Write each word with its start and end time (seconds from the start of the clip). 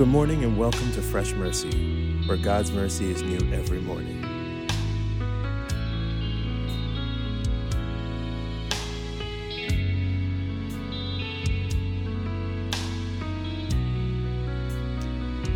Good 0.00 0.08
morning 0.08 0.44
and 0.44 0.56
welcome 0.56 0.90
to 0.92 1.02
Fresh 1.02 1.34
Mercy, 1.34 2.16
where 2.24 2.38
God's 2.38 2.72
mercy 2.72 3.10
is 3.10 3.20
new 3.20 3.36
every 3.52 3.82
morning. 3.82 4.22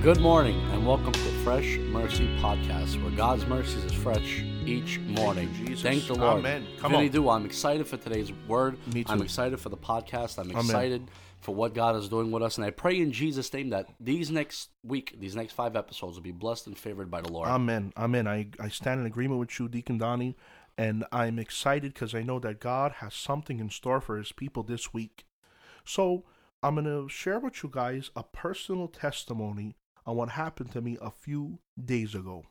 Good 0.03 0.21
morning 0.21 0.61
and 0.73 0.87
welcome 0.87 1.13
to 1.13 1.21
the 1.23 1.39
Fresh 1.43 1.79
Mercy 1.79 2.27
Podcast, 2.37 3.03
where 3.03 3.13
God's 3.13 3.47
mercies 3.47 3.83
is 3.87 3.95
fresh 3.95 4.45
each 4.67 4.99
morning. 5.01 5.53
Jesus. 5.55 5.83
Thank 5.83 6.07
the 6.07 6.15
Lord. 6.15 6.39
Amen. 6.39 6.67
Come 6.79 6.93
Vinny 6.93 7.07
on. 7.07 7.13
do. 7.13 7.29
I'm 7.29 7.45
excited 7.45 7.87
for 7.87 7.97
today's 7.97 8.33
word. 8.49 8.79
Me 8.95 9.05
too. 9.05 9.13
I'm 9.13 9.23
excited 9.23 9.61
for 9.61 9.69
the 9.69 9.77
podcast. 9.77 10.39
I'm 10.39 10.51
excited 10.51 11.11
for 11.41 11.55
what 11.55 11.75
God 11.75 11.97
is 11.97 12.09
doing 12.09 12.31
with 12.31 12.43
us, 12.43 12.57
and 12.57 12.65
I 12.65 12.71
pray 12.71 12.99
in 12.99 13.13
Jesus' 13.13 13.53
name 13.53 13.69
that 13.71 13.87
these 14.01 14.31
next 14.31 14.71
week, 14.83 15.15
these 15.21 15.37
next 15.37 15.53
five 15.53 15.77
episodes, 15.77 16.17
will 16.17 16.23
be 16.23 16.33
blessed 16.33 16.67
and 16.67 16.79
favored 16.79 17.11
by 17.11 17.21
the 17.21 17.31
Lord. 17.31 17.49
Amen. 17.49 17.93
Amen. 17.99 18.27
I, 18.27 18.49
I 18.59 18.69
stand 18.69 19.01
in 19.01 19.07
agreement 19.07 19.41
with 19.41 19.59
you, 19.59 19.69
Deacon 19.69 19.99
Donnie, 19.99 20.37
and 20.79 21.05
I'm 21.13 21.39
excited 21.39 21.93
because 21.93 22.15
I 22.15 22.23
know 22.23 22.39
that 22.41 22.61
God 22.61 22.93
has 22.99 23.15
something 23.15 23.61
in 23.61 23.69
store 23.69 24.01
for 24.01 24.17
his 24.17 24.33
people 24.33 24.63
this 24.63 24.95
week. 24.95 25.27
So 25.85 26.25
I'm 26.63 26.77
going 26.77 26.87
to 26.87 27.09
share 27.11 27.39
with 27.39 27.63
you 27.63 27.69
guys 27.71 28.11
a 28.17 28.23
personal 28.23 28.89
testimony 28.89 29.77
on 30.07 30.17
what 30.17 30.31
happened 30.31 30.73
to 30.73 30.81
me 30.81 30.97
a 31.01 31.11
few 31.11 31.59
days 31.83 32.15
ago. 32.15 32.45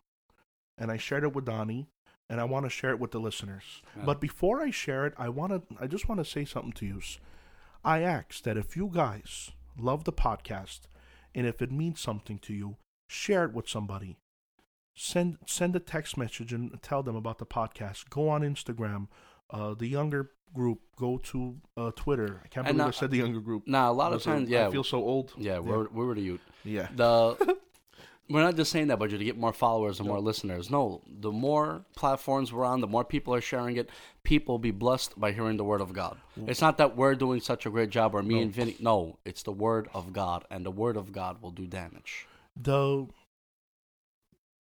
And 0.78 0.92
I 0.92 0.98
shared 0.98 1.24
it 1.24 1.34
with 1.34 1.46
Donnie, 1.46 1.88
and 2.30 2.40
I 2.42 2.46
want 2.46 2.66
to 2.66 2.70
share 2.70 2.92
it 2.92 3.00
with 3.00 3.12
the 3.12 3.20
listeners. 3.20 3.82
Yeah. 3.98 4.04
But 4.06 4.20
before 4.22 4.62
I 4.62 4.72
share 4.72 5.06
it, 5.06 5.14
I 5.18 5.30
want 5.30 5.52
to 5.54 5.62
I 5.80 5.88
just 5.88 6.08
want 6.10 6.20
to 6.20 6.26
say 6.26 6.46
something 6.46 6.74
to 6.74 6.86
you. 6.86 7.02
I 7.84 8.02
ask 8.02 8.44
that 8.44 8.58
if 8.58 8.76
you 8.78 8.90
guys 8.94 9.52
love 9.78 10.04
the 10.06 10.14
podcast 10.14 10.82
and 11.36 11.46
if 11.48 11.62
it 11.62 11.72
means 11.72 12.00
something 12.00 12.40
to 12.40 12.54
you, 12.54 12.78
share 13.08 13.44
it 13.46 13.54
with 13.54 13.68
somebody. 13.68 14.18
Send 14.96 15.38
send 15.48 15.76
a 15.76 15.80
text 15.80 16.18
message 16.18 16.54
and 16.54 16.78
tell 16.82 17.02
them 17.04 17.16
about 17.16 17.40
the 17.40 17.46
podcast. 17.46 18.10
Go 18.10 18.30
on 18.30 18.42
Instagram. 18.42 19.08
Uh, 19.50 19.74
the 19.74 19.88
younger 19.88 20.32
group 20.54 20.82
go 20.98 21.18
to 21.18 21.58
uh, 21.76 21.92
Twitter. 21.96 22.42
I 22.46 22.48
can't 22.48 22.68
And 22.68 22.78
believe 22.78 22.94
I 22.96 22.98
said 23.00 23.10
the 23.12 23.18
younger 23.18 23.40
group. 23.40 23.64
now, 23.68 23.92
a 23.92 23.94
lot 23.94 24.14
of 24.14 24.22
times, 24.22 24.50
yeah, 24.50 24.68
I 24.68 24.72
feel 24.72 24.84
so 24.84 25.00
old. 25.04 25.34
yeah, 25.38 25.58
we're 25.60 25.88
we 25.90 26.06
were 26.06 26.14
the 26.16 26.22
youth. 26.22 26.42
yeah. 26.64 26.88
The 26.96 27.58
we're 28.30 28.42
not 28.42 28.56
just 28.56 28.72
saying 28.72 28.88
that, 28.88 29.00
but 29.00 29.12
you 29.12 29.18
to 29.18 29.24
get 29.24 29.38
more 29.38 29.54
followers 29.54 30.00
and 30.00 30.08
more 30.08 30.20
listeners. 30.20 30.70
No, 30.70 31.02
the 31.08 31.32
more 31.32 31.86
platforms 31.96 32.54
we're 32.54 32.66
on, 32.66 32.80
the 32.82 32.88
more 32.88 33.04
people 33.04 33.34
are 33.36 33.42
sharing 33.42 33.76
it. 33.78 33.90
People 34.24 34.54
will 34.54 34.60
be 34.60 34.72
blessed 34.72 35.20
by 35.20 35.32
hearing 35.34 35.58
the 35.58 35.64
word 35.66 35.82
of 35.82 35.92
God. 35.94 36.18
It's 36.48 36.62
not 36.62 36.78
that 36.78 36.96
we're 36.96 37.16
doing 37.16 37.42
such 37.42 37.66
a 37.66 37.70
great 37.70 37.90
job, 37.90 38.16
or 38.16 38.24
me 38.24 38.42
and 38.42 38.52
Vinny. 38.54 38.78
No, 38.80 39.18
it's 39.26 39.44
the 39.44 39.52
word 39.52 39.90
of 39.94 40.14
God, 40.14 40.46
and 40.50 40.66
the 40.66 40.72
word 40.72 40.96
of 40.98 41.12
God 41.12 41.42
will 41.42 41.52
do 41.52 41.68
damage. 41.68 42.26
the 42.56 43.08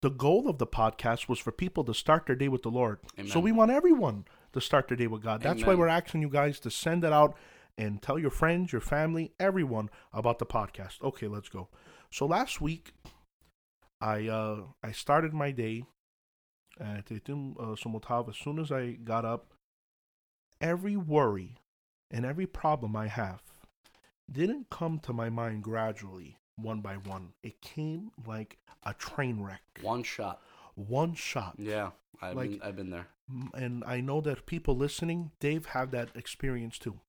the 0.01 0.09
goal 0.09 0.49
of 0.49 0.57
the 0.57 0.65
podcast 0.65 1.29
was 1.29 1.37
for 1.37 1.51
people 1.51 1.83
to 1.83 1.93
start 1.93 2.25
their 2.25 2.35
day 2.35 2.47
with 2.47 2.63
the 2.63 2.71
Lord. 2.71 2.97
So 3.27 3.39
we 3.39 3.51
want 3.51 3.69
everyone 3.69 4.25
to 4.53 4.59
start 4.59 4.87
their 4.87 4.97
day 4.97 5.05
with 5.05 5.21
God. 5.21 5.43
That's 5.43 5.63
why 5.63 5.75
we're 5.75 5.87
asking 5.87 6.21
you 6.23 6.29
guys 6.29 6.59
to 6.61 6.71
send 6.71 7.03
it 7.03 7.13
out 7.13 7.37
and 7.77 8.01
tell 8.01 8.17
your 8.17 8.31
friends, 8.31 8.71
your 8.71 8.81
family, 8.81 9.31
everyone 9.39 9.89
about 10.11 10.39
the 10.39 10.45
podcast. 10.47 11.01
Okay, 11.03 11.27
let's 11.27 11.49
go. 11.49 11.67
So 12.09 12.25
last 12.25 12.59
week 12.59 12.93
I 14.02 14.27
uh 14.27 14.61
I 14.83 14.91
started 14.91 15.33
my 15.33 15.52
day 15.52 15.85
at 16.80 17.05
Tetum 17.05 17.55
uh, 17.59 17.75
Sumotav. 17.75 18.30
As 18.30 18.38
soon 18.38 18.59
as 18.59 18.71
I 18.71 18.91
got 18.91 19.25
up, 19.25 19.53
every 20.59 20.97
worry 20.97 21.57
and 22.09 22.25
every 22.25 22.47
problem 22.47 22.95
I 22.95 23.07
have 23.07 23.41
didn't 24.31 24.69
come 24.69 24.99
to 24.99 25.13
my 25.13 25.29
mind 25.29 25.63
gradually, 25.63 26.38
one 26.56 26.81
by 26.81 26.95
one. 26.95 27.34
It 27.44 27.62
came 27.62 28.12
like 28.25 28.57
a 28.84 28.94
train 28.94 29.41
wreck, 29.41 29.62
One 29.81 30.03
shot. 30.03 30.41
one 30.75 31.13
shot. 31.13 31.56
Yeah, 31.57 31.91
I've 32.22 32.35
Like- 32.35 32.50
been 32.51 32.62
I've 32.62 32.75
been 32.75 32.89
there. 32.89 33.07
And 33.53 33.83
I 33.85 34.01
know 34.01 34.19
that 34.22 34.45
people 34.45 34.75
listening, 34.75 35.31
they've 35.39 35.66
had 35.66 35.91
that 35.91 36.09
experience 36.18 36.78
too. 36.78 37.00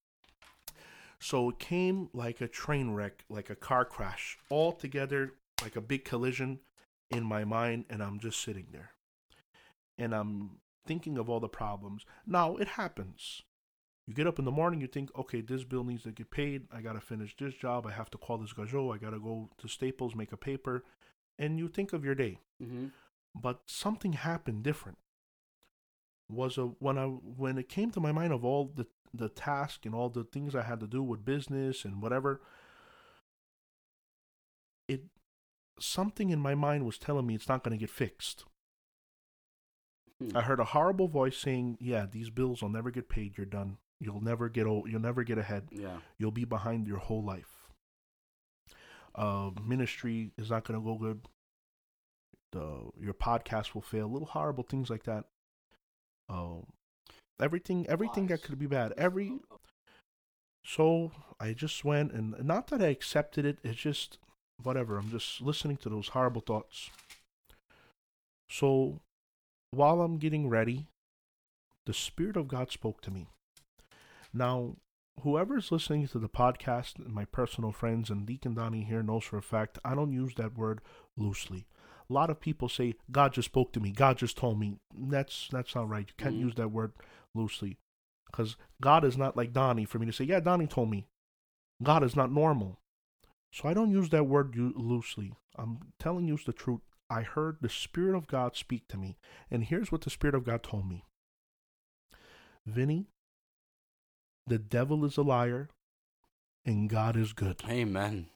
So 1.18 1.50
it 1.50 1.58
came 1.58 2.10
like 2.12 2.40
a 2.40 2.46
train 2.48 2.90
wreck, 2.92 3.24
like 3.28 3.50
a 3.50 3.56
car 3.56 3.84
crash, 3.84 4.38
all 4.48 4.72
together, 4.72 5.34
like 5.62 5.74
a 5.76 5.80
big 5.80 6.04
collision 6.04 6.60
in 7.12 7.24
my 7.24 7.44
mind, 7.44 7.84
and 7.90 8.02
I'm 8.02 8.18
just 8.18 8.40
sitting 8.42 8.66
there. 8.72 8.90
And 9.98 10.14
I'm 10.14 10.58
thinking 10.86 11.18
of 11.18 11.28
all 11.30 11.40
the 11.40 11.48
problems. 11.48 12.04
Now, 12.26 12.56
it 12.56 12.68
happens. 12.68 13.42
You 14.06 14.14
get 14.14 14.26
up 14.26 14.38
in 14.38 14.44
the 14.44 14.50
morning, 14.50 14.80
you 14.80 14.88
think, 14.88 15.10
okay, 15.16 15.40
this 15.40 15.62
bill 15.64 15.84
needs 15.84 16.02
to 16.02 16.10
get 16.10 16.30
paid. 16.30 16.62
I 16.72 16.80
got 16.80 16.94
to 16.94 17.00
finish 17.00 17.36
this 17.36 17.54
job. 17.54 17.86
I 17.86 17.92
have 17.92 18.10
to 18.10 18.18
call 18.18 18.38
this 18.38 18.52
gajo. 18.52 18.92
I 18.92 18.98
got 18.98 19.10
to 19.10 19.20
go 19.20 19.50
to 19.58 19.68
Staples, 19.68 20.14
make 20.16 20.32
a 20.32 20.36
paper. 20.36 20.82
And 21.38 21.58
you 21.58 21.68
think 21.68 21.92
of 21.92 22.04
your 22.04 22.14
day 22.14 22.38
Mm-hmm. 22.62 22.86
but 23.34 23.62
something 23.66 24.12
happened 24.12 24.62
different 24.62 24.98
was 26.28 26.56
a 26.58 26.66
when 26.78 26.96
i 26.96 27.06
when 27.06 27.58
it 27.58 27.68
came 27.68 27.90
to 27.90 27.98
my 28.00 28.12
mind 28.12 28.32
of 28.32 28.44
all 28.44 28.70
the 28.76 28.86
the 29.12 29.28
task 29.28 29.84
and 29.84 29.94
all 29.94 30.08
the 30.08 30.22
things 30.22 30.54
i 30.54 30.62
had 30.62 30.78
to 30.78 30.86
do 30.86 31.02
with 31.02 31.24
business 31.24 31.84
and 31.84 32.00
whatever 32.00 32.40
it 34.86 35.02
something 35.78 36.30
in 36.30 36.38
my 36.38 36.54
mind 36.54 36.84
was 36.84 36.98
telling 36.98 37.26
me 37.26 37.34
it's 37.34 37.48
not 37.48 37.62
going 37.64 37.76
to 37.76 37.80
get 37.80 37.90
fixed 37.90 38.44
Hmm. 40.20 40.36
i 40.36 40.42
heard 40.42 40.60
a 40.60 40.64
horrible 40.64 41.08
voice 41.08 41.36
saying 41.36 41.76
yeah 41.80 42.06
these 42.10 42.30
bills 42.30 42.62
will 42.62 42.68
never 42.68 42.90
get 42.90 43.08
paid 43.08 43.36
you're 43.36 43.46
done 43.46 43.78
you'll 44.00 44.20
never 44.20 44.48
get 44.48 44.66
old 44.66 44.88
you'll 44.90 45.00
never 45.00 45.24
get 45.24 45.38
ahead 45.38 45.68
Yeah. 45.72 45.96
you'll 46.18 46.30
be 46.30 46.44
behind 46.44 46.86
your 46.86 46.98
whole 46.98 47.22
life. 47.24 47.68
Uh, 49.14 49.50
ministry 49.62 50.30
is 50.38 50.48
not 50.50 50.64
going 50.64 50.80
to 50.80 50.84
go 50.84 50.96
good. 50.96 51.20
The 52.52 52.90
your 53.00 53.14
podcast 53.14 53.74
will 53.74 53.82
fail. 53.82 54.08
Little 54.08 54.26
horrible 54.28 54.64
things 54.64 54.88
like 54.90 55.04
that. 55.04 55.24
Um, 56.30 56.66
everything, 57.40 57.86
everything 57.88 58.26
that 58.28 58.42
could 58.42 58.58
be 58.58 58.66
bad. 58.66 58.92
Every 58.96 59.38
so 60.64 61.12
I 61.38 61.52
just 61.52 61.84
went 61.84 62.12
and 62.12 62.34
not 62.42 62.68
that 62.68 62.80
I 62.82 62.86
accepted 62.86 63.44
it. 63.44 63.58
It's 63.62 63.78
just 63.80 64.18
whatever. 64.64 64.98
I'm 64.98 65.10
just 65.10 65.40
listening 65.40 65.76
to 65.78 65.88
those 65.88 66.08
horrible 66.08 66.40
thoughts. 66.40 66.90
So 68.48 69.00
while 69.70 70.00
I'm 70.02 70.18
getting 70.18 70.48
ready, 70.48 70.86
the 71.86 71.94
Spirit 71.94 72.36
of 72.36 72.48
God 72.48 72.70
spoke 72.70 73.00
to 73.02 73.10
me. 73.10 73.26
Now, 74.32 74.76
whoever's 75.22 75.72
listening 75.72 76.06
to 76.08 76.18
the 76.18 76.28
podcast, 76.28 76.96
and 76.98 77.12
my 77.14 77.24
personal 77.24 77.72
friends 77.72 78.10
and 78.10 78.26
Deacon 78.26 78.54
Donnie 78.54 78.84
here 78.84 79.02
knows 79.02 79.24
for 79.24 79.38
a 79.38 79.42
fact, 79.42 79.78
I 79.84 79.94
don't 79.94 80.12
use 80.12 80.34
that 80.36 80.56
word 80.56 80.80
loosely. 81.16 81.66
A 82.08 82.12
lot 82.12 82.30
of 82.30 82.40
people 82.40 82.68
say, 82.68 82.94
God 83.10 83.32
just 83.32 83.46
spoke 83.46 83.72
to 83.72 83.80
me, 83.80 83.90
God 83.90 84.18
just 84.18 84.36
told 84.36 84.58
me. 84.60 84.76
That's 84.94 85.48
that's 85.50 85.74
not 85.74 85.88
right. 85.88 86.06
You 86.08 86.14
can't 86.22 86.36
Mhm. 86.36 86.40
use 86.40 86.54
that 86.56 86.70
word 86.70 86.92
loosely. 87.34 87.78
Because 88.26 88.56
God 88.80 89.04
is 89.04 89.16
not 89.16 89.36
like 89.36 89.52
Donnie 89.52 89.84
for 89.84 89.98
me 89.98 90.06
to 90.06 90.12
say, 90.12 90.24
Yeah, 90.24 90.40
Donnie 90.40 90.66
told 90.66 90.90
me. 90.90 91.06
God 91.82 92.02
is 92.04 92.14
not 92.16 92.30
normal. 92.30 92.78
So 93.52 93.68
I 93.68 93.74
don't 93.74 93.90
use 93.90 94.08
that 94.10 94.24
word 94.24 94.56
loosely. 94.56 95.34
I'm 95.56 95.78
telling 95.98 96.26
you 96.26 96.38
the 96.44 96.52
truth. 96.52 96.80
I 97.10 97.22
heard 97.22 97.58
the 97.60 97.68
Spirit 97.68 98.16
of 98.16 98.26
God 98.26 98.56
speak 98.56 98.88
to 98.88 98.96
me. 98.96 99.18
And 99.50 99.64
here's 99.64 99.92
what 99.92 100.00
the 100.00 100.10
Spirit 100.10 100.34
of 100.34 100.44
God 100.44 100.62
told 100.62 100.88
me 100.88 101.04
Vinny, 102.66 103.06
the 104.46 104.58
devil 104.58 105.04
is 105.04 105.16
a 105.16 105.22
liar 105.22 105.68
and 106.64 106.88
God 106.88 107.16
is 107.16 107.32
good. 107.34 107.62
Amen. 107.68 108.28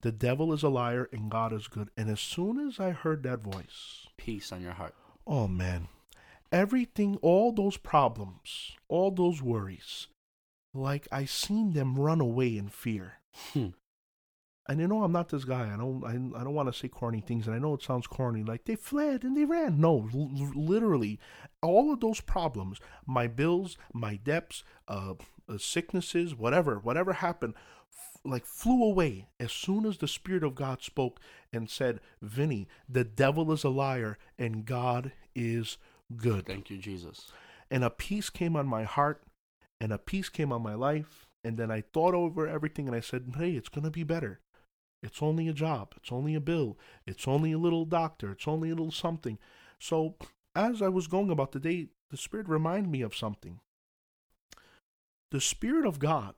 The 0.00 0.12
devil 0.12 0.52
is 0.52 0.64
a 0.64 0.68
liar 0.68 1.08
and 1.12 1.30
God 1.30 1.52
is 1.52 1.68
good. 1.68 1.90
And 1.96 2.10
as 2.10 2.20
soon 2.20 2.58
as 2.58 2.80
I 2.80 2.90
heard 2.90 3.22
that 3.22 3.40
voice, 3.40 4.08
Peace 4.16 4.50
on 4.50 4.62
your 4.62 4.72
heart. 4.72 4.94
oh 5.26 5.46
man, 5.46 5.86
everything, 6.50 7.18
all 7.22 7.52
those 7.52 7.76
problems, 7.76 8.72
all 8.88 9.12
those 9.12 9.40
worries, 9.40 10.08
like 10.74 11.06
I 11.12 11.24
seen 11.26 11.72
them 11.72 11.96
run 11.98 12.20
away 12.20 12.56
in 12.56 12.68
fear. 12.68 13.18
Hmm. 13.52 13.68
And 14.68 14.80
you 14.80 14.86
know, 14.86 15.02
I'm 15.02 15.12
not 15.12 15.28
this 15.28 15.44
guy. 15.44 15.72
I 15.72 15.76
don't. 15.76 16.04
I, 16.04 16.40
I 16.40 16.44
don't 16.44 16.54
want 16.54 16.72
to 16.72 16.78
say 16.78 16.86
corny 16.88 17.20
things, 17.20 17.46
and 17.46 17.56
I 17.56 17.58
know 17.58 17.74
it 17.74 17.82
sounds 17.82 18.06
corny. 18.06 18.44
Like 18.44 18.64
they 18.64 18.76
fled 18.76 19.24
and 19.24 19.36
they 19.36 19.44
ran. 19.44 19.80
No, 19.80 20.08
l- 20.14 20.30
literally, 20.54 21.18
all 21.62 21.92
of 21.92 22.00
those 22.00 22.20
problems, 22.20 22.78
my 23.04 23.26
bills, 23.26 23.76
my 23.92 24.16
debts, 24.16 24.62
uh, 24.86 25.14
uh, 25.48 25.58
sicknesses, 25.58 26.34
whatever, 26.36 26.78
whatever 26.78 27.14
happened, 27.14 27.54
f- 27.92 28.20
like 28.24 28.46
flew 28.46 28.84
away 28.84 29.28
as 29.40 29.50
soon 29.52 29.84
as 29.84 29.98
the 29.98 30.06
Spirit 30.06 30.44
of 30.44 30.54
God 30.54 30.80
spoke 30.80 31.18
and 31.52 31.68
said, 31.68 31.98
"Vinny, 32.22 32.68
the 32.88 33.04
devil 33.04 33.50
is 33.50 33.64
a 33.64 33.68
liar 33.68 34.16
and 34.38 34.64
God 34.64 35.10
is 35.34 35.76
good." 36.16 36.46
Thank 36.46 36.70
you, 36.70 36.78
Jesus. 36.78 37.32
and 37.68 37.82
a 37.82 37.90
peace 37.90 38.30
came 38.30 38.54
on 38.54 38.66
my 38.68 38.84
heart 38.84 39.22
and 39.80 39.92
a 39.92 39.98
peace 39.98 40.28
came 40.28 40.52
on 40.52 40.62
my 40.62 40.74
life 40.74 41.26
and 41.42 41.56
then 41.56 41.70
i 41.70 41.80
thought 41.80 42.14
over 42.14 42.46
everything 42.46 42.86
and 42.86 42.94
i 42.94 43.00
said 43.00 43.32
hey 43.38 43.52
it's 43.52 43.68
going 43.70 43.82
to 43.84 43.90
be 43.90 44.04
better 44.04 44.40
it's 45.02 45.22
only 45.22 45.48
a 45.48 45.52
job. 45.52 45.94
It's 45.96 46.12
only 46.12 46.34
a 46.34 46.40
bill. 46.40 46.78
It's 47.06 47.26
only 47.26 47.52
a 47.52 47.58
little 47.58 47.84
doctor. 47.84 48.30
It's 48.30 48.46
only 48.46 48.70
a 48.70 48.74
little 48.74 48.92
something. 48.92 49.38
So 49.78 50.16
as 50.54 50.82
i 50.82 50.88
was 50.88 51.06
going 51.06 51.30
about 51.30 51.52
the 51.52 51.60
day 51.60 51.88
the 52.10 52.16
spirit 52.16 52.48
reminded 52.48 52.90
me 52.90 53.02
of 53.02 53.16
something. 53.16 53.60
The 55.30 55.40
spirit 55.40 55.86
of 55.86 55.98
god 55.98 56.34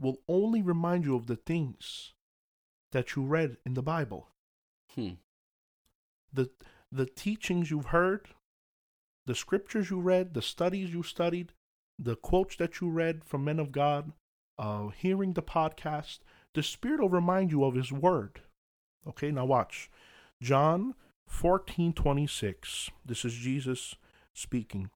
will 0.00 0.18
only 0.28 0.62
remind 0.62 1.04
you 1.04 1.14
of 1.16 1.26
the 1.26 1.36
things 1.36 2.14
that 2.92 3.14
you 3.14 3.22
read 3.22 3.58
in 3.66 3.74
the 3.74 3.82
Bible. 3.82 4.28
Hmm. 4.94 5.14
The 6.32 6.50
the 6.90 7.06
teachings 7.06 7.70
you've 7.70 7.86
heard, 7.86 8.28
the 9.26 9.34
scriptures 9.34 9.90
you 9.90 10.00
read, 10.00 10.34
the 10.34 10.42
studies 10.42 10.94
you 10.94 11.02
studied, 11.02 11.52
the 11.98 12.16
quotes 12.16 12.56
that 12.56 12.80
you 12.80 12.88
read 12.88 13.24
from 13.24 13.44
men 13.44 13.58
of 13.58 13.72
God, 13.72 14.12
uh, 14.58 14.88
hearing 14.88 15.34
the 15.34 15.42
podcast, 15.42 16.20
the 16.56 16.62
Spirit 16.62 17.00
will 17.00 17.10
remind 17.10 17.52
you 17.52 17.64
of 17.64 17.74
His 17.74 17.92
Word. 17.92 18.40
Okay, 19.06 19.30
now 19.30 19.44
watch. 19.44 19.90
John 20.42 20.94
fourteen 21.28 21.92
twenty 21.92 22.26
six. 22.26 22.90
This 23.04 23.24
is 23.24 23.34
Jesus 23.34 23.94
speaking. 24.34 24.90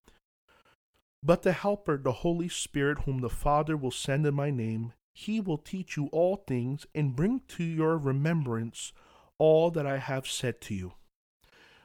But 1.23 1.43
the 1.43 1.53
Helper, 1.53 1.99
the 1.99 2.13
Holy 2.13 2.49
Spirit, 2.49 3.01
whom 3.01 3.21
the 3.21 3.29
Father 3.29 3.77
will 3.77 3.91
send 3.91 4.27
in 4.27 4.35
my 4.35 4.51
name, 4.51 4.95
he 5.13 5.39
will 5.39 5.59
teach 5.59 5.99
you 5.99 6.09
all 6.13 6.37
things 6.37 6.87
and 6.95 7.15
bring 7.15 7.43
to 7.49 7.63
your 7.63 7.99
remembrance 7.99 8.95
all 9.37 9.71
that 9.71 9.87
I 9.87 9.99
have 9.99 10.27
said 10.27 10.63
to 10.63 10.75
you. 10.75 10.95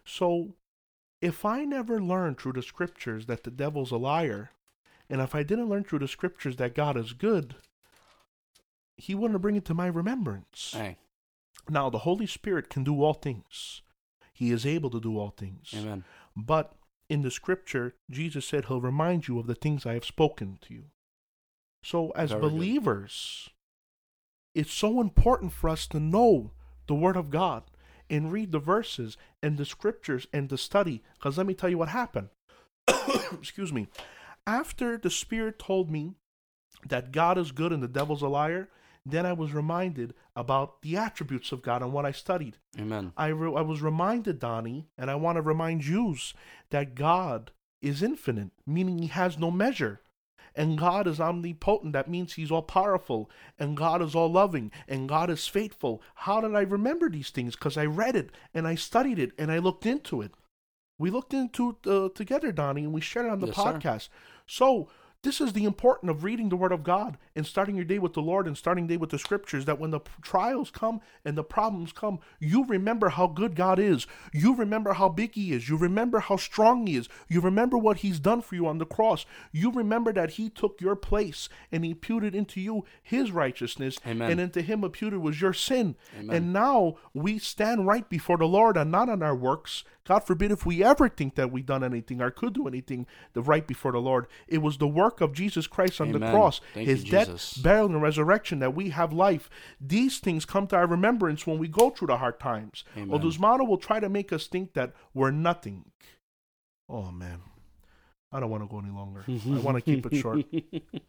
So, 0.06 0.56
if 1.22 1.44
I 1.44 1.66
never 1.66 2.02
learned 2.02 2.40
through 2.40 2.54
the 2.54 2.64
scriptures 2.64 3.26
that 3.26 3.44
the 3.44 3.52
devil's 3.52 3.92
a 3.92 3.98
liar, 3.98 4.52
and 5.10 5.20
if 5.20 5.36
I 5.36 5.44
didn't 5.44 5.68
learn 5.68 5.84
through 5.84 6.00
the 6.00 6.08
scriptures 6.08 6.56
that 6.56 6.76
God 6.76 6.96
is 6.96 7.12
good, 7.12 7.56
he 8.98 9.16
wouldn't 9.16 9.42
bring 9.42 9.56
it 9.56 9.66
to 9.66 9.74
my 9.74 9.88
remembrance. 9.88 10.74
Hey. 10.76 10.98
Now, 11.70 11.90
the 11.90 12.00
Holy 12.00 12.28
Spirit 12.28 12.70
can 12.70 12.84
do 12.84 13.04
all 13.04 13.14
things. 13.14 13.82
He 14.34 14.52
is 14.52 14.66
able 14.66 14.90
to 14.92 15.00
do 15.00 15.18
all 15.18 15.32
things. 15.32 15.74
Amen. 15.76 16.04
But 16.36 16.76
in 17.10 17.22
the 17.22 17.32
scripture, 17.32 17.96
Jesus 18.10 18.46
said 18.46 18.66
he'll 18.66 18.82
remind 18.82 19.28
you 19.28 19.40
of 19.40 19.48
the 19.48 19.56
things 19.56 19.86
I 19.86 19.94
have 19.94 20.06
spoken 20.06 20.60
to 20.62 20.74
you. 20.74 20.84
So, 21.84 22.12
as 22.12 22.32
Very 22.32 22.42
good. 22.42 22.52
believers, 22.52 23.50
it's 24.54 24.74
so 24.74 25.02
important 25.02 25.54
for 25.54 25.70
us 25.70 25.88
to 25.88 26.00
know 26.00 26.52
the 26.88 26.96
Word 26.96 27.18
of 27.18 27.30
God 27.30 27.64
and 28.10 28.32
read 28.32 28.52
the 28.52 28.60
verses 28.60 29.18
and 29.42 29.58
the 29.58 29.66
scriptures 29.66 30.28
and 30.34 30.50
to 30.50 30.58
study. 30.58 31.04
Because 31.16 31.38
let 31.38 31.48
me 31.48 31.54
tell 31.54 31.70
you 31.70 31.78
what 31.78 31.90
happened. 31.90 32.30
Excuse 33.34 33.74
me. 33.74 33.88
After 34.48 34.98
the 34.98 35.10
Spirit 35.10 35.58
told 35.58 35.90
me 35.90 36.14
that 36.88 37.12
God 37.12 37.38
is 37.38 37.52
good 37.52 37.72
and 37.72 37.82
the 37.82 37.88
devil's 37.88 38.22
a 38.22 38.28
liar, 38.28 38.70
then 39.06 39.26
I 39.26 39.34
was 39.34 39.54
reminded 39.54 40.14
about 40.36 40.82
the 40.82 40.98
attributes 40.98 41.52
of 41.52 41.62
God 41.62 41.82
and 41.84 41.94
what 41.94 42.06
I 42.06 42.12
studied. 42.12 42.58
Amen. 42.80 43.14
I, 43.16 43.28
re- 43.28 43.56
I 43.56 43.62
was 43.62 43.82
reminded, 43.82 44.40
Donnie, 44.40 44.88
and 44.98 45.12
I 45.12 45.16
want 45.16 45.36
to 45.38 45.42
remind 45.42 45.86
yous 45.86 46.34
that 46.72 46.96
God 46.96 47.52
is 47.82 48.02
infinite, 48.02 48.52
meaning 48.66 48.98
he 49.00 49.08
has 49.08 49.38
no 49.38 49.52
measure. 49.52 50.02
And 50.58 50.78
God 50.78 51.06
is 51.06 51.20
omnipotent, 51.20 51.92
that 51.94 52.10
means 52.10 52.34
he's 52.34 52.50
all 52.50 52.62
powerful. 52.62 53.30
And 53.60 53.76
God 53.76 54.02
is 54.02 54.16
all 54.16 54.32
loving. 54.32 54.72
And 54.88 55.10
God 55.10 55.30
is 55.30 55.48
faithful. 55.50 56.02
How 56.16 56.40
did 56.40 56.56
I 56.56 56.62
remember 56.62 57.10
these 57.10 57.30
things? 57.30 57.56
Because 57.56 57.76
I 57.78 57.86
read 57.86 58.16
it 58.16 58.30
and 58.54 58.66
I 58.66 58.76
studied 58.76 59.20
it 59.20 59.34
and 59.38 59.52
I 59.52 59.58
looked 59.58 59.86
into 59.86 60.22
it. 60.22 60.32
We 60.98 61.10
looked 61.10 61.34
into 61.34 61.72
it 61.84 61.90
uh, 61.90 62.08
together, 62.16 62.54
Donnie, 62.54 62.86
and 62.86 62.94
we 62.94 63.02
shared 63.02 63.26
it 63.26 63.34
on 63.34 63.42
the 63.42 63.48
Yes, 63.48 63.56
sir. 63.58 63.64
podcast. 63.64 64.08
So, 64.48 64.88
this 65.26 65.42
is 65.42 65.54
the 65.54 65.66
importance 65.66 66.10
of 66.10 66.24
reading 66.24 66.50
the 66.50 66.56
Word 66.56 66.72
of 66.72 66.84
God 66.84 67.18
and 67.36 67.46
starting 67.46 67.76
your 67.76 67.84
day 67.84 68.00
with 68.00 68.14
the 68.14 68.22
Lord 68.22 68.46
and 68.48 68.56
starting 68.56 68.88
day 68.88 68.96
with 68.96 69.10
the 69.10 69.20
Scriptures. 69.20 69.66
That 69.66 69.80
when 69.80 69.92
the 69.92 70.00
trials 70.22 70.70
come 70.70 71.02
and 71.26 71.38
the 71.38 71.44
problems 71.44 71.92
come, 71.92 72.20
you 72.40 72.64
remember 72.66 73.10
how 73.10 73.28
good 73.28 73.56
God 73.56 73.80
is. 73.80 74.06
You 74.32 74.56
remember 74.56 74.94
how 74.94 75.10
big 75.10 75.34
He 75.34 75.52
is. 75.52 75.68
You 75.68 75.78
remember 75.78 76.20
how 76.20 76.38
strong 76.38 76.86
He 76.86 76.96
is. 76.96 77.10
You 77.28 77.42
remember 77.42 77.78
what 77.78 77.98
He's 77.98 78.20
done 78.20 78.42
for 78.42 78.56
you 78.56 78.68
on 78.68 78.78
the 78.78 78.86
cross. 78.86 79.26
You 79.52 79.72
remember 79.72 80.14
that 80.14 80.32
He 80.32 80.50
took 80.50 80.80
your 80.80 80.96
place 80.96 81.50
and 81.72 81.84
He 81.84 81.92
imputed 81.92 82.36
into 82.36 82.62
you 82.62 82.86
His 83.02 83.32
righteousness, 83.32 83.98
Amen. 84.06 84.32
and 84.32 84.40
into 84.40 84.62
Him 84.62 84.84
imputed 84.84 85.20
was 85.20 85.42
your 85.42 85.54
sin. 85.54 85.96
Amen. 86.18 86.36
And 86.36 86.54
now 86.54 86.98
we 87.14 87.40
stand 87.40 87.88
right 87.88 88.08
before 88.08 88.38
the 88.38 88.46
Lord 88.46 88.78
and 88.78 88.92
not 88.92 89.10
on 89.10 89.24
our 89.24 89.36
works. 89.36 89.84
God 90.08 90.20
forbid 90.20 90.52
if 90.52 90.66
we 90.66 90.84
ever 90.84 91.10
think 91.10 91.36
that 91.36 91.52
we've 91.52 91.66
done 91.66 91.84
anything 91.84 92.22
or 92.22 92.30
could 92.30 92.54
do 92.54 92.68
anything 92.68 93.08
the 93.34 93.42
right 93.42 93.66
before 93.66 93.92
the 93.92 94.00
Lord. 94.00 94.28
It 94.48 94.60
was 94.60 94.78
the 94.78 94.88
work 94.88 95.20
of 95.20 95.34
Jesus 95.34 95.66
Christ 95.66 96.00
on 96.00 96.12
the 96.12 96.20
cross, 96.20 96.62
Thank 96.74 96.88
his 96.88 97.04
you, 97.06 97.12
death, 97.12 97.28
Jesus. 97.28 97.58
burial, 97.58 97.88
and 97.88 98.02
resurrection 98.02 98.60
that 98.60 98.76
we 98.76 98.90
have 98.90 99.12
life. 99.12 99.50
These 99.82 100.20
things 100.20 100.46
come 100.46 100.68
to 100.68 100.76
our 100.76 100.86
remembrance 100.86 101.48
when 101.48 101.58
we 101.58 101.68
go 101.68 101.90
through 101.90 102.08
the 102.08 102.18
hard 102.18 102.40
times. 102.40 102.84
Amen. 102.96 103.20
Odusmano 103.20 103.68
will 103.68 103.78
try 103.78 104.00
to 104.00 104.10
make 104.10 104.32
us 104.32 104.46
think 104.48 104.74
that 104.74 104.94
we're 105.14 105.32
nothing. 105.32 105.86
Oh 106.88 107.12
man. 107.12 107.42
I 108.32 108.40
don't 108.40 108.50
want 108.50 108.64
to 108.64 108.68
go 108.68 108.80
any 108.80 108.92
longer. 108.92 109.24
I 109.28 109.60
want 109.60 109.78
to 109.78 109.82
keep 109.82 110.06
it 110.06 110.18
short. 110.18 110.46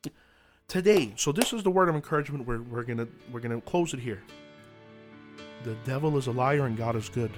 Today, 0.68 1.12
so 1.16 1.32
this 1.32 1.52
is 1.52 1.62
the 1.62 1.70
word 1.70 1.88
of 1.88 1.94
encouragement. 1.94 2.46
We're, 2.46 2.62
we're 2.62 2.82
gonna 2.82 3.08
we're 3.32 3.40
gonna 3.40 3.60
close 3.60 3.92
it 3.94 4.00
here. 4.00 4.22
The 5.64 5.74
devil 5.84 6.16
is 6.16 6.28
a 6.28 6.32
liar 6.32 6.66
and 6.66 6.76
God 6.76 6.96
is 6.96 7.08
good. 7.08 7.30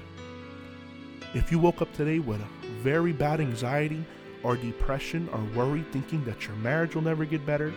If 1.34 1.52
you 1.52 1.58
woke 1.58 1.82
up 1.82 1.92
today 1.92 2.20
with 2.20 2.40
a 2.40 2.48
very 2.82 3.12
bad 3.12 3.38
anxiety 3.40 4.02
or 4.42 4.56
depression 4.56 5.28
or 5.32 5.40
worry, 5.54 5.84
thinking 5.92 6.24
that 6.24 6.46
your 6.46 6.56
marriage 6.56 6.94
will 6.94 7.02
never 7.02 7.26
get 7.26 7.44
better, 7.44 7.72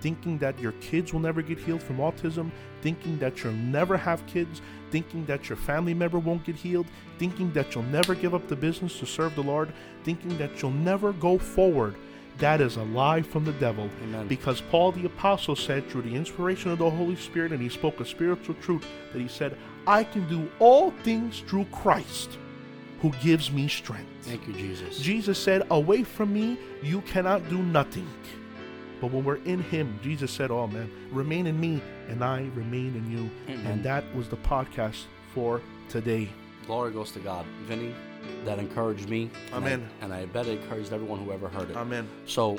thinking 0.00 0.38
that 0.38 0.58
your 0.58 0.72
kids 0.72 1.12
will 1.12 1.20
never 1.20 1.40
get 1.40 1.56
healed 1.56 1.82
from 1.82 1.98
autism, 1.98 2.50
thinking 2.82 3.16
that 3.20 3.44
you'll 3.44 3.52
never 3.52 3.96
have 3.96 4.26
kids, 4.26 4.60
thinking 4.90 5.24
that 5.26 5.48
your 5.48 5.56
family 5.56 5.94
member 5.94 6.18
won't 6.18 6.44
get 6.44 6.56
healed, 6.56 6.86
thinking 7.18 7.52
that 7.52 7.74
you'll 7.74 7.84
never 7.84 8.16
give 8.16 8.34
up 8.34 8.48
the 8.48 8.56
business 8.56 8.98
to 8.98 9.06
serve 9.06 9.36
the 9.36 9.42
Lord, 9.42 9.72
thinking 10.02 10.36
that 10.38 10.60
you'll 10.60 10.72
never 10.72 11.12
go 11.12 11.38
forward, 11.38 11.94
that 12.38 12.60
is 12.60 12.76
a 12.76 12.82
lie 12.82 13.22
from 13.22 13.44
the 13.44 13.52
devil. 13.52 13.88
Amen. 14.02 14.26
Because 14.26 14.60
Paul 14.60 14.90
the 14.90 15.06
Apostle 15.06 15.54
said, 15.54 15.88
through 15.88 16.02
the 16.02 16.14
inspiration 16.14 16.72
of 16.72 16.78
the 16.78 16.90
Holy 16.90 17.16
Spirit, 17.16 17.52
and 17.52 17.62
he 17.62 17.68
spoke 17.68 18.00
a 18.00 18.04
spiritual 18.04 18.56
truth, 18.56 18.84
that 19.12 19.20
he 19.20 19.28
said, 19.28 19.56
I 19.86 20.02
can 20.02 20.28
do 20.28 20.50
all 20.58 20.90
things 21.04 21.44
through 21.46 21.66
Christ 21.66 22.38
who 23.00 23.10
gives 23.22 23.50
me 23.50 23.68
strength. 23.68 24.08
Thank 24.22 24.46
you, 24.46 24.52
Jesus. 24.54 24.98
Jesus 24.98 25.38
said, 25.38 25.66
Away 25.70 26.02
from 26.02 26.32
me, 26.32 26.58
you 26.82 27.00
cannot 27.02 27.48
do 27.48 27.58
nothing. 27.58 28.08
But 29.00 29.12
when 29.12 29.24
we're 29.24 29.42
in 29.44 29.60
Him, 29.62 29.98
Jesus 30.02 30.30
said, 30.30 30.50
Oh 30.50 30.66
man, 30.66 30.90
remain 31.12 31.46
in 31.46 31.60
me, 31.60 31.82
and 32.08 32.24
I 32.24 32.48
remain 32.54 32.94
in 32.96 33.10
you. 33.10 33.30
Amen. 33.52 33.66
And 33.66 33.84
that 33.84 34.02
was 34.14 34.28
the 34.28 34.38
podcast 34.38 35.02
for 35.34 35.60
today. 35.88 36.28
Glory 36.66 36.92
goes 36.92 37.12
to 37.12 37.18
God. 37.20 37.44
Vinny, 37.66 37.94
that 38.44 38.58
encouraged 38.58 39.08
me. 39.08 39.30
and 39.52 39.54
I- 39.54 39.58
Amen. 39.58 39.88
And 40.00 40.12
I, 40.12 40.24
bet 40.26 40.46
it 40.46 40.60
encouraged 40.62 40.92
everyone 40.92 41.22
who 41.24 41.30
ever 41.32 41.48
heard 41.48 41.70
it. 41.70 41.76
Amen. 41.76 42.08
So, 42.24 42.56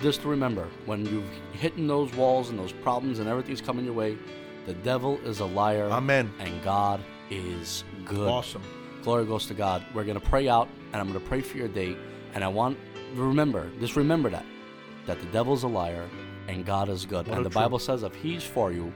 just 0.00 0.20
to 0.22 0.28
remember, 0.28 0.68
when 0.86 1.06
you've 1.06 1.24
hitting 1.52 1.86
those 1.86 2.12
walls 2.14 2.50
and 2.50 2.58
those 2.58 2.72
problems 2.72 3.18
and 3.18 3.28
everything's 3.28 3.60
coming 3.60 3.84
your 3.86 3.94
way, 3.94 4.18
the 4.66 4.74
devil 4.74 5.18
is 5.24 5.40
a 5.40 5.44
liar. 5.46 5.88
Amen. 5.90 6.30
And 6.38 6.62
God 6.62 7.00
is 7.30 7.82
good. 8.04 8.28
Awesome. 8.28 8.62
Glory 9.02 9.26
goes 9.26 9.46
to 9.46 9.54
God. 9.54 9.84
We're 9.94 10.04
going 10.04 10.20
to 10.20 10.26
pray 10.26 10.48
out, 10.48 10.68
and 10.92 11.00
I'm 11.00 11.08
going 11.08 11.20
to 11.20 11.28
pray 11.28 11.40
for 11.40 11.56
your 11.56 11.68
day. 11.68 11.96
And 12.34 12.42
I 12.42 12.48
want 12.48 12.78
remember, 13.14 13.70
just 13.80 13.96
remember 13.96 14.30
that, 14.30 14.44
that 15.06 15.20
the 15.20 15.26
devil's 15.26 15.64
a 15.64 15.68
liar 15.68 16.08
and 16.48 16.64
God 16.64 16.88
is 16.88 17.04
good. 17.04 17.26
What 17.26 17.36
and 17.36 17.46
the 17.46 17.50
truth. 17.50 17.54
Bible 17.54 17.78
says 17.78 18.02
if 18.02 18.14
He's 18.14 18.42
for 18.42 18.72
you, 18.72 18.92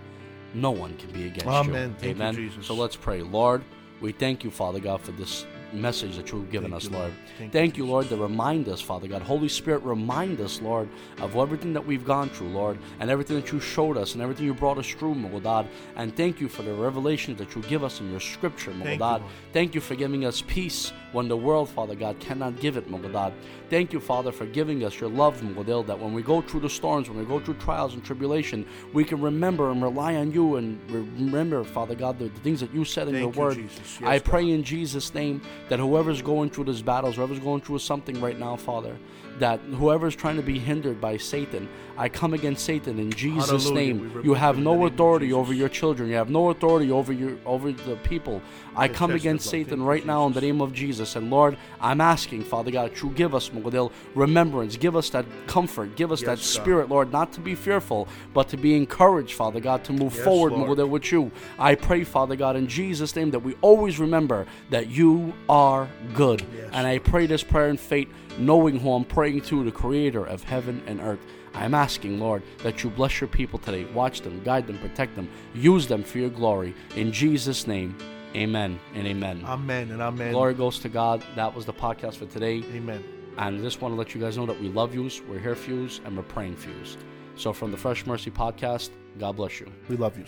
no 0.54 0.70
one 0.70 0.96
can 0.96 1.10
be 1.10 1.26
against 1.26 1.46
Amen. 1.46 1.90
you. 1.90 1.94
Thank 1.94 2.02
you, 2.02 2.10
Amen. 2.10 2.34
Jesus. 2.34 2.66
So 2.66 2.74
let's 2.74 2.96
pray. 2.96 3.22
Lord, 3.22 3.62
we 4.00 4.12
thank 4.12 4.44
you, 4.44 4.50
Father 4.50 4.80
God, 4.80 5.00
for 5.00 5.12
this 5.12 5.46
message 5.72 6.16
that 6.16 6.30
you've 6.32 6.50
given 6.50 6.70
Thank 6.70 6.84
us, 6.84 6.90
you, 6.90 6.96
Lord. 6.96 7.12
Thank 7.38 7.52
Thank, 7.52 7.76
you, 7.76 7.84
you, 7.84 7.90
Lord, 7.90 8.08
to 8.08 8.16
remind 8.16 8.68
us, 8.68 8.80
Father 8.80 9.08
God. 9.08 9.22
Holy 9.22 9.48
Spirit, 9.48 9.82
remind 9.82 10.40
us, 10.40 10.60
Lord, 10.60 10.88
of 11.18 11.36
everything 11.36 11.72
that 11.72 11.84
we've 11.84 12.04
gone 12.04 12.28
through, 12.28 12.48
Lord, 12.48 12.78
and 13.00 13.10
everything 13.10 13.36
that 13.36 13.52
you 13.52 13.60
showed 13.60 13.96
us 13.96 14.14
and 14.14 14.22
everything 14.22 14.46
you 14.46 14.54
brought 14.54 14.78
us 14.78 14.88
through, 14.88 15.14
Lord 15.14 15.42
God. 15.42 15.68
And 15.96 16.16
thank 16.16 16.40
you 16.40 16.48
for 16.48 16.62
the 16.62 16.72
revelations 16.72 17.38
that 17.38 17.54
you 17.54 17.62
give 17.62 17.84
us 17.84 18.00
in 18.00 18.10
your 18.10 18.20
scripture, 18.20 18.70
Lord 18.70 18.84
Thank 18.84 18.94
you, 18.94 18.98
God. 18.98 19.20
Lord. 19.22 19.32
Thank 19.52 19.74
you 19.74 19.80
for 19.80 19.94
giving 19.94 20.24
us 20.24 20.42
peace 20.46 20.92
when 21.12 21.28
the 21.28 21.36
world, 21.36 21.68
Father 21.68 21.94
God, 21.94 22.18
cannot 22.20 22.60
give 22.60 22.76
it, 22.76 22.90
Lord 22.90 23.10
God. 23.12 23.32
Thank 23.68 23.92
you, 23.92 24.00
Father, 24.00 24.32
for 24.32 24.46
giving 24.46 24.84
us 24.84 25.00
your 25.00 25.10
love, 25.10 25.42
Lord 25.42 25.66
God, 25.66 25.86
that 25.86 25.98
when 25.98 26.12
we 26.12 26.22
go 26.22 26.40
through 26.40 26.60
the 26.60 26.70
storms, 26.70 27.08
when 27.08 27.18
we 27.18 27.24
go 27.24 27.40
through 27.40 27.54
trials 27.54 27.94
and 27.94 28.04
tribulation, 28.04 28.66
we 28.92 29.04
can 29.04 29.20
remember 29.20 29.70
and 29.70 29.82
rely 29.82 30.16
on 30.16 30.32
you 30.32 30.56
and 30.56 30.78
remember, 30.90 31.64
Father 31.64 31.94
God, 31.94 32.18
the, 32.18 32.28
the 32.28 32.40
things 32.40 32.60
that 32.60 32.72
you 32.72 32.84
said 32.84 33.08
in 33.08 33.14
Thank 33.14 33.34
your 33.34 33.34
you, 33.34 33.40
word. 33.40 33.68
Jesus. 33.68 33.98
I 34.02 34.14
Yes, 34.14 34.22
pray 34.24 34.50
in 34.50 34.62
Jesus' 34.62 35.12
name 35.14 35.40
that 35.68 35.78
whoever's 35.78 36.22
going 36.22 36.50
through 36.50 36.64
these 36.64 36.82
battles, 36.82 37.16
whoever's 37.16 37.38
going 37.38 37.60
through 37.60 37.78
something 37.78 38.20
right 38.20 38.38
now, 38.38 38.56
Father, 38.56 38.96
that 39.38 39.60
whoever's 39.60 40.16
trying 40.16 40.36
to 40.36 40.42
be 40.42 40.58
hindered 40.58 41.00
by 41.00 41.16
Satan, 41.16 41.68
I 41.98 42.08
come 42.08 42.34
against 42.34 42.64
Satan 42.64 42.98
in 42.98 43.10
Jesus' 43.10 43.64
Hallelujah. 43.64 43.94
Name. 43.94 44.20
You 44.22 44.34
have 44.34 44.56
him 44.56 44.58
in 44.58 44.64
the 44.64 44.74
no 44.74 44.86
authority 44.86 45.32
over 45.32 45.54
your 45.54 45.68
children. 45.68 46.08
You 46.10 46.16
have 46.16 46.28
no 46.28 46.50
authority 46.50 46.90
over 46.90 47.12
your 47.12 47.38
over 47.46 47.72
the 47.72 47.96
people. 47.96 48.42
I 48.74 48.88
come 48.88 49.12
against. 49.12 49.46
Satan 49.46 49.82
right 49.82 50.04
now 50.04 50.26
in 50.26 50.32
the 50.32 50.40
name 50.40 50.60
of 50.60 50.72
Jesus. 50.72 51.16
And 51.16 51.30
Lord, 51.30 51.56
I'm 51.80 52.00
asking, 52.00 52.44
Father 52.44 52.70
God, 52.70 52.90
that 52.90 53.02
you 53.02 53.10
give 53.10 53.34
us, 53.34 53.48
Mogadil, 53.50 53.92
remembrance, 54.14 54.76
give 54.76 54.96
us 54.96 55.10
that 55.10 55.24
comfort, 55.46 55.96
give 55.96 56.12
us 56.12 56.20
that 56.22 56.38
Yes, 56.38 56.56
God. 56.56 56.62
spirit, 56.62 56.88
Lord, 56.88 57.12
not 57.12 57.32
to 57.32 57.40
be 57.40 57.54
fearful, 57.54 58.08
but 58.34 58.48
to 58.48 58.56
be 58.56 58.76
encouraged, 58.76 59.34
Father 59.34 59.60
God, 59.60 59.84
to 59.84 59.92
move 59.92 60.14
Yes, 60.14 60.24
forward. 60.24 60.52
Mogadil, 60.52 60.88
with 60.88 61.12
you. 61.12 61.30
I 61.58 61.74
pray, 61.74 62.04
Father 62.04 62.36
God, 62.36 62.56
in 62.56 62.66
Jesus' 62.66 63.14
name, 63.16 63.30
that 63.30 63.40
we 63.40 63.54
always 63.60 63.98
remember 63.98 64.46
that 64.70 64.88
you 64.88 65.32
are 65.48 65.88
good. 66.14 66.42
Yes, 66.54 66.70
and 66.72 66.86
I 66.86 66.98
pray 66.98 67.26
this 67.26 67.42
prayer 67.42 67.68
in 67.68 67.76
faith, 67.76 68.08
knowing 68.38 68.78
who 68.78 68.92
I'm 68.92 69.04
praying 69.04 69.42
to, 69.42 69.64
the 69.64 69.72
creator 69.72 70.24
of 70.24 70.42
heaven 70.42 70.82
and 70.86 71.00
earth. 71.00 71.20
I'm 71.54 71.74
asking, 71.74 72.20
Lord, 72.20 72.42
that 72.58 72.84
you 72.84 72.90
bless 72.90 73.20
your 73.20 73.28
people 73.28 73.58
today. 73.58 73.84
Watch 73.86 74.20
them, 74.20 74.42
guide 74.44 74.66
them, 74.66 74.78
protect 74.78 75.14
them, 75.14 75.28
use 75.54 75.86
them 75.86 76.02
for 76.02 76.18
your 76.18 76.30
glory. 76.30 76.74
In 76.96 77.12
Jesus' 77.12 77.66
name, 77.66 77.96
amen 78.34 78.78
and 78.94 79.06
amen. 79.06 79.42
Amen 79.44 79.90
and 79.90 80.02
amen. 80.02 80.32
Glory 80.32 80.54
goes 80.54 80.78
to 80.80 80.88
God. 80.88 81.22
That 81.34 81.54
was 81.54 81.64
the 81.64 81.72
podcast 81.72 82.16
for 82.16 82.26
today. 82.26 82.62
Amen. 82.74 83.02
And 83.38 83.58
I 83.58 83.60
just 83.60 83.80
want 83.80 83.92
to 83.92 83.98
let 83.98 84.14
you 84.14 84.20
guys 84.20 84.36
know 84.36 84.46
that 84.46 84.60
we 84.60 84.68
love 84.68 84.94
yous, 84.94 85.20
we're 85.22 85.38
here 85.38 85.54
for 85.54 85.70
yous, 85.70 86.00
and 86.04 86.16
we're 86.16 86.22
praying 86.22 86.56
for 86.56 86.70
yous. 86.70 86.96
So 87.36 87.52
from 87.52 87.70
the 87.70 87.76
Fresh 87.76 88.06
Mercy 88.06 88.30
podcast, 88.30 88.90
God 89.18 89.36
bless 89.36 89.60
you. 89.60 89.70
We 89.88 89.96
love 89.96 90.18
you. 90.18 90.24